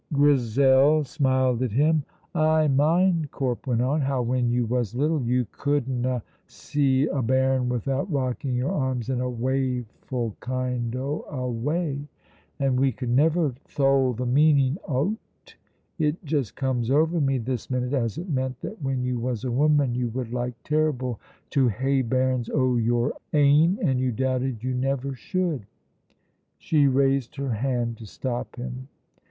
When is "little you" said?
4.95-5.45